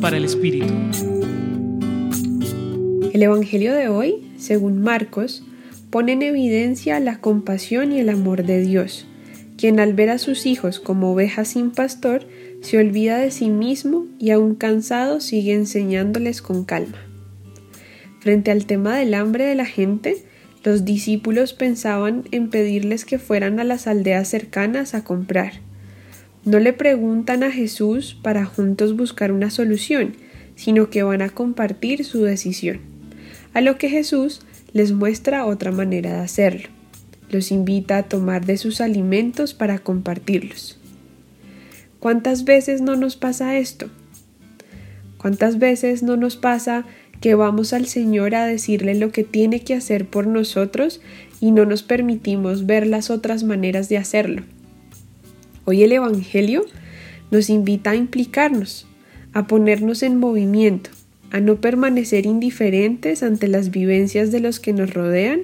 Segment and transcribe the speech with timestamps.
[0.00, 0.74] Para el Espíritu.
[3.12, 5.44] El Evangelio de hoy, según Marcos,
[5.88, 9.06] pone en evidencia la compasión y el amor de Dios,
[9.56, 12.26] quien al ver a sus hijos como ovejas sin pastor,
[12.60, 16.98] se olvida de sí mismo y aún cansado sigue enseñándoles con calma.
[18.18, 20.24] Frente al tema del hambre de la gente,
[20.64, 25.52] los discípulos pensaban en pedirles que fueran a las aldeas cercanas a comprar.
[26.44, 30.16] No le preguntan a Jesús para juntos buscar una solución,
[30.56, 32.80] sino que van a compartir su decisión.
[33.54, 34.40] A lo que Jesús
[34.72, 36.68] les muestra otra manera de hacerlo.
[37.30, 40.78] Los invita a tomar de sus alimentos para compartirlos.
[42.00, 43.88] ¿Cuántas veces no nos pasa esto?
[45.18, 46.84] ¿Cuántas veces no nos pasa
[47.22, 51.00] que vamos al Señor a decirle lo que tiene que hacer por nosotros
[51.40, 54.42] y no nos permitimos ver las otras maneras de hacerlo.
[55.64, 56.64] Hoy el Evangelio
[57.30, 58.86] nos invita a implicarnos,
[59.32, 60.90] a ponernos en movimiento,
[61.30, 65.42] a no permanecer indiferentes ante las vivencias de los que nos rodean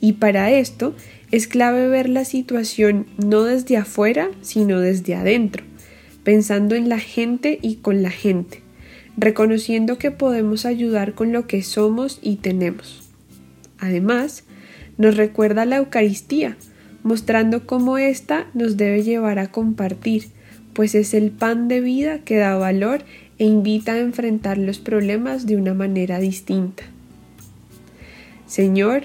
[0.00, 0.94] y para esto
[1.30, 5.64] es clave ver la situación no desde afuera, sino desde adentro,
[6.22, 8.66] pensando en la gente y con la gente
[9.16, 13.08] reconociendo que podemos ayudar con lo que somos y tenemos.
[13.78, 14.44] Además,
[14.98, 16.56] nos recuerda la Eucaristía,
[17.06, 20.24] mostrando cómo ésta nos debe llevar a compartir,
[20.72, 23.04] pues es el pan de vida que da valor
[23.38, 26.82] e invita a enfrentar los problemas de una manera distinta.
[28.48, 29.04] Señor,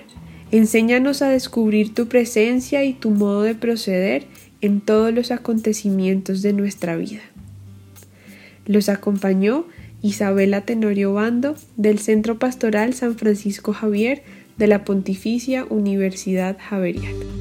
[0.52, 4.26] enséñanos a descubrir tu presencia y tu modo de proceder
[4.62, 7.22] en todos los acontecimientos de nuestra vida.
[8.66, 9.68] Los acompañó
[10.02, 14.24] Isabela Tenorio Bando, del Centro Pastoral San Francisco Javier
[14.58, 17.41] de la Pontificia Universidad Javeriana.